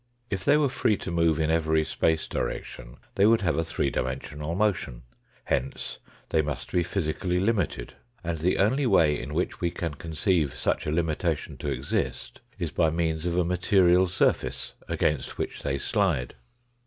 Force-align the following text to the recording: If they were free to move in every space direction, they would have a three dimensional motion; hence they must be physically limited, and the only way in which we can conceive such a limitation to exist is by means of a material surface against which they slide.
If 0.31 0.43
they 0.43 0.57
were 0.57 0.67
free 0.67 0.97
to 0.97 1.11
move 1.11 1.39
in 1.39 1.51
every 1.51 1.83
space 1.85 2.27
direction, 2.27 2.97
they 3.13 3.27
would 3.27 3.41
have 3.41 3.59
a 3.59 3.63
three 3.63 3.91
dimensional 3.91 4.55
motion; 4.55 5.03
hence 5.43 5.99
they 6.29 6.41
must 6.41 6.71
be 6.71 6.81
physically 6.81 7.39
limited, 7.39 7.93
and 8.23 8.39
the 8.39 8.57
only 8.57 8.87
way 8.87 9.21
in 9.21 9.35
which 9.35 9.61
we 9.61 9.69
can 9.69 9.93
conceive 9.93 10.55
such 10.55 10.87
a 10.87 10.91
limitation 10.91 11.55
to 11.57 11.67
exist 11.71 12.41
is 12.57 12.71
by 12.71 12.89
means 12.89 13.27
of 13.27 13.37
a 13.37 13.45
material 13.45 14.07
surface 14.07 14.73
against 14.87 15.37
which 15.37 15.61
they 15.61 15.77
slide. 15.77 16.33